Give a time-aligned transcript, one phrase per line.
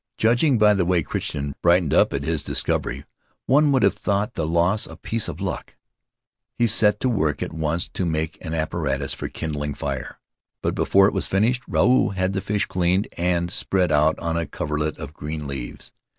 [0.17, 3.05] Judging by the way Crichton brightened up at his discovery,
[3.45, 5.75] one would have thought the loss a piece of luck.
[6.57, 8.55] He Faery Lands of the South Seas set to work at once to make an
[8.55, 10.19] apparatus for kindling fire,
[10.63, 14.47] but before it was finished Ruau had the fish cleaned and spread out on a
[14.47, 15.91] coverlet of green leaves.